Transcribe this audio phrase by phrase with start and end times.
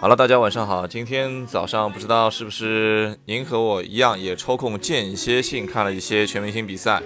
[0.00, 0.86] 好了，大家晚上好。
[0.86, 7.02] 今天早上不知道是不是您和我一样，也抽空间歇性看了一些全明星比赛。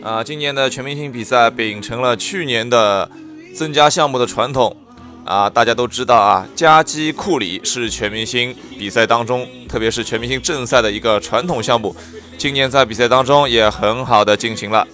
[0.00, 3.10] 啊，今年的全明星比赛秉承了去年的
[3.56, 4.76] 增加项目的传统。
[5.24, 11.92] 啊，大家都知道啊，加基库里是全明星比赛当中，特别是全明星正赛的一个传统项目。
[12.38, 14.86] 今年在比赛当中也很好的进行了。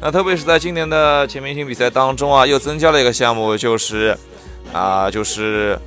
[0.00, 4.16] 那特别是在今年的全明星比赛当中啊，又增加了一个项目，就是
[4.72, 5.78] 啊，就是。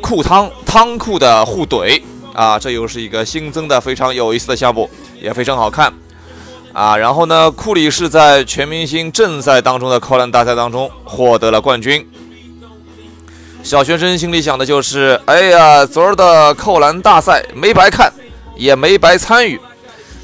[0.00, 2.00] 库汤汤库的互怼
[2.32, 4.88] 啊，这又是一个新增的非常有意思的项目，
[5.20, 5.92] 也非常好看
[6.72, 6.96] 啊。
[6.96, 12.06] 然后呢，库里是在全明星正赛当中的扣篮大赛当中获得了冠军。
[13.62, 18.12] 小学生心里想的就是：哎呀，昨儿的扣篮大赛没白看，
[18.54, 19.58] 也没白参与。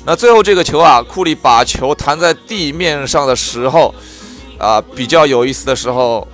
[0.05, 3.93] 那最后这个球啊，库里把球弹在地面上的时候
[4.59, 6.29] 啊，比较有意思的时候，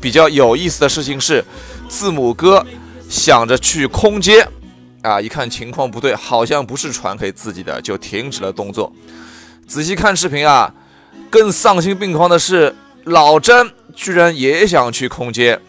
[0.00, 1.44] 比较有意思的事情是，
[1.88, 2.64] 字母哥。
[3.12, 4.48] 想着去空接，
[5.02, 8.90] 啊，一看情况不对，好像不是传给自己的，就停止了动作。
[9.66, 10.72] 仔细看视频啊，
[11.28, 15.60] 更丧心病狂的是，老詹居然也想去空接，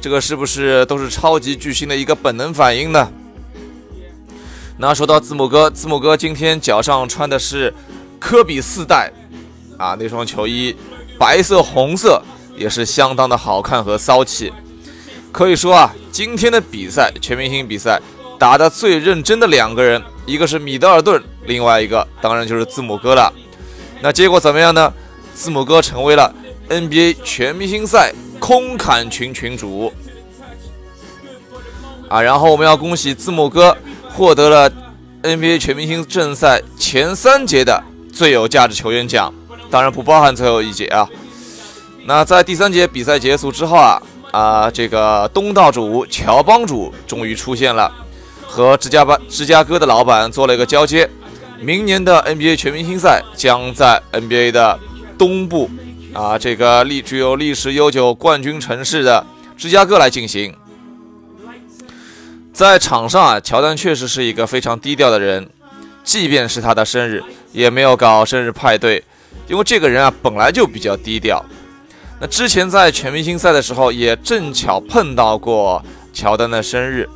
[0.00, 3.10] 这个是不是都是超级巨星的一个本能反应呢？
[4.78, 7.74] 那说到字母哥，字母哥今天脚上穿的是
[8.20, 9.12] 科比四代，
[9.76, 10.76] 啊，那双球衣
[11.18, 12.22] 白色红色，
[12.56, 14.52] 也是相当的好看和骚气。
[15.36, 18.00] 可以说啊，今天的比赛全明星比赛
[18.38, 23.30] 打得最认真的两个人，一个是米德尔顿，另外一个当然就是字母哥了。
[24.00, 24.90] 那结果怎么样呢？
[25.34, 26.34] 字母哥成为了
[26.70, 29.92] NBA 全明星赛空砍群群主
[32.08, 32.22] 啊！
[32.22, 33.76] 然后我们要恭喜字母哥
[34.08, 34.72] 获得了
[35.22, 39.30] NBA 全明星正赛前三节的最有价值球员奖，
[39.70, 41.06] 当然不包含最后一节啊。
[42.06, 44.00] 那在第三节比赛结束之后啊。
[44.36, 47.90] 啊，这个东道主乔帮主终于出现了，
[48.46, 51.08] 和芝加巴芝加哥的老板做了一个交接。
[51.58, 54.78] 明年的 NBA 全明星赛将在 NBA 的
[55.16, 55.70] 东部，
[56.12, 59.24] 啊，这个历具有历史悠久冠军城市的
[59.56, 60.54] 芝加哥来进行。
[62.52, 65.48] 在场上啊，乔丹确实是一个非常低调的人，
[66.04, 69.02] 即便是他的生日，也没有搞生日派对，
[69.48, 71.42] 因为这个人啊本来就比较低调。
[72.18, 75.82] 那之前在全明星赛的时候，也正巧碰到过
[76.14, 77.06] 乔丹的生日，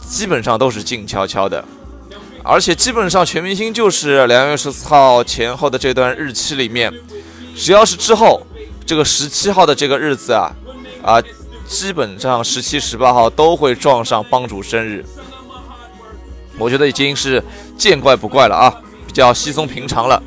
[0.00, 1.64] 基本上都是静悄悄的，
[2.42, 6.92] 而且基本上全明星就是两月十四号前后的这段日期里面，
[7.54, 8.44] 只要是之后
[8.84, 10.50] 这个十七号的这个日子啊，
[11.00, 11.22] 啊，
[11.68, 15.04] 基本上十七、十八号都会撞上帮主生日，
[16.58, 17.40] 我觉得已经是
[17.76, 18.74] 见怪不怪了啊，
[19.06, 20.20] 比较稀松平常了。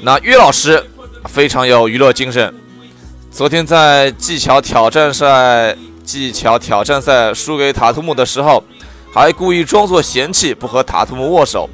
[0.00, 0.84] 那岳老师
[1.24, 2.54] 非常有娱乐精神，
[3.30, 8.62] 昨天在技巧挑战赛技巧挑战赛输给塔图姆的时候，
[9.12, 11.68] 还故意装作嫌弃不和塔图姆握手。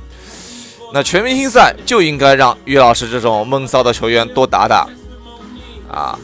[0.94, 4.86] 那全明星赛就应该让岳老师这种闷骚的球员多打打
[5.90, 6.18] 啊！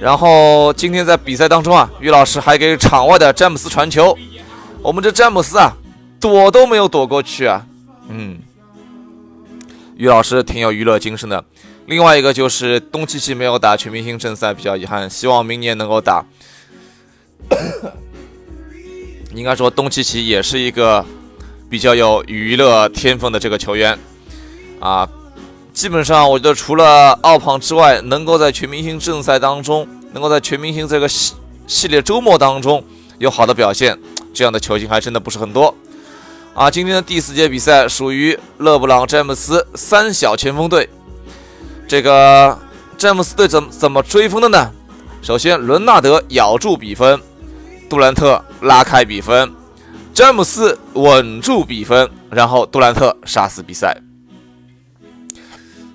[0.00, 4.16] 然后今天在比赛当中啊，岳老师还给场外的詹姆斯传球，
[4.82, 5.72] 我们这詹姆斯啊，
[6.18, 7.64] 躲都没有躲过去啊，
[8.08, 8.38] 嗯。
[9.96, 11.44] 于老师挺有娱乐精神的。
[11.86, 16.24] 另外一个就是东契奇没有打全明星正赛，比较遗憾，希望明年能够打。
[19.34, 21.04] 应该说东契奇也是一个
[21.68, 23.98] 比较有娱乐天分的这个球员
[24.80, 25.08] 啊。
[25.72, 31.34] 基本上我觉得除了奥胖之外，能够在全明星正赛当中，能够在全明星这个系
[31.66, 32.82] 系列周末当中
[33.18, 33.98] 有好的表现，
[34.32, 35.74] 这样的球星还真的不是很多。
[36.54, 40.88] 啊，今天的第四节比赛属于勒布朗詹姆斯三小前锋队。
[41.88, 42.56] 这个
[42.96, 44.70] 詹姆斯队怎么怎么追风的呢？
[45.20, 47.20] 首先，伦纳德咬住比分，
[47.90, 49.52] 杜兰特拉开比分，
[50.14, 54.00] 詹姆斯稳住比分，然后杜兰特杀死比赛。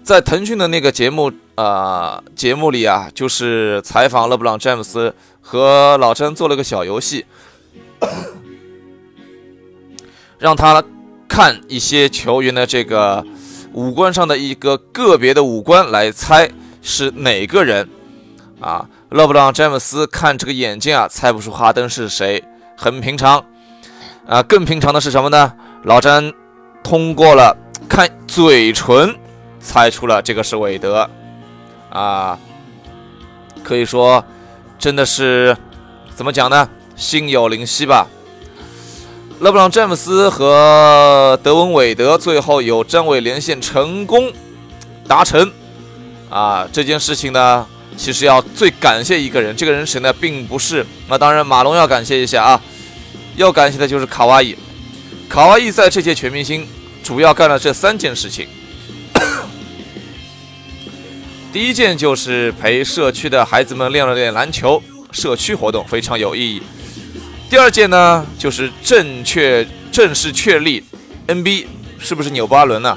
[0.04, 7.26] 在腾讯的那个节目啊节目里啊，就是采访勒布朗詹姆斯和老詹做了个小游戏。
[10.40, 10.84] 让他
[11.28, 13.24] 看一些球员的这个
[13.74, 16.50] 五官上的一个个别的五官来猜
[16.82, 17.88] 是哪个人
[18.60, 18.88] 啊？
[19.10, 22.44] 勒布朗詹姆斯看这个眼睛啊，猜不出哈登是谁，
[22.78, 23.44] 很平常
[24.28, 24.42] 啊。
[24.44, 25.54] 更平常的是什么呢？
[25.84, 26.32] 老詹
[26.84, 27.56] 通过了
[27.88, 29.16] 看嘴唇，
[29.60, 31.10] 猜出了这个是韦德
[31.90, 32.40] 啊。
[33.64, 34.24] 可以说，
[34.78, 35.56] 真的是
[36.16, 36.70] 怎么讲呢？
[36.96, 38.08] 心有灵犀吧。
[39.40, 44.30] 勒布朗·詹姆斯和德文·韦德最后有站位连线成功
[45.08, 45.50] 达成，
[46.30, 47.66] 啊，这件事情呢，
[47.96, 50.12] 其实要最感谢一个人，这个人谁呢？
[50.12, 52.62] 并不是，那当然马龙要感谢一下啊，
[53.38, 54.54] 要感谢的就是卡哇伊。
[55.30, 56.68] 卡哇伊在这届全明星
[57.02, 58.46] 主要干了这三件事情。
[61.54, 64.84] 第一件就是陪社区的孩子们练了练篮球，
[65.14, 66.62] 社区活动非常有意义。
[67.50, 70.84] 第二件呢，就是正确正式确立
[71.28, 71.66] NB
[71.98, 72.96] 是不是纽巴伦呢？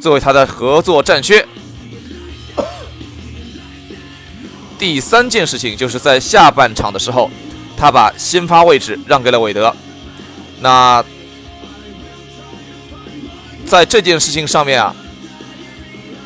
[0.00, 1.44] 作为他的合作战靴。
[4.78, 7.28] 第三件事情就是在下半场的时候，
[7.76, 9.74] 他把先发位置让给了韦德。
[10.60, 11.04] 那
[13.66, 14.94] 在这件事情上面啊。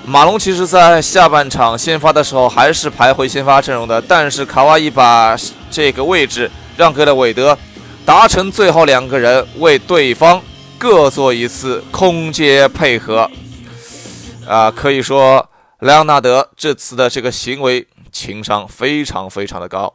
[0.08, 5.36] 马龙其实，在下半场先发的时候还是排回先发阵容的，但是卡哇伊把
[5.68, 7.58] 这个位置让给了韦德，
[8.04, 10.40] 达成最后两个人为对方
[10.78, 13.28] 各做一次空接配合。
[14.46, 15.50] 啊，可以说
[15.80, 19.92] 莱昂纳德这次的这个行为情商非常非常的高，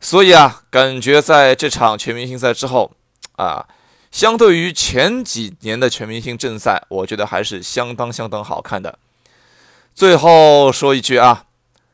[0.00, 2.90] 所以啊，感觉在这场全明星赛之后，
[3.36, 3.66] 啊，
[4.10, 8.98] 相对于前几年的全明星正赛，我觉得还是相当相当好看的。
[9.94, 11.44] 最后说一句啊，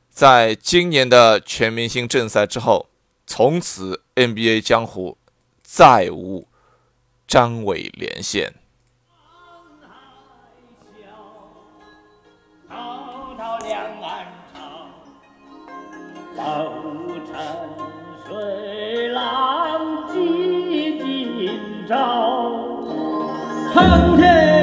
[0.09, 2.87] 在今年的全明星正赛之后，
[3.27, 5.19] 从此 NBA 江湖
[5.63, 6.47] 再无
[7.27, 8.55] 张伟连线。
[12.69, 13.77] 淘尽
[24.17, 24.56] 火。